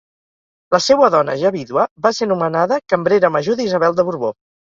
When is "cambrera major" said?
2.95-3.59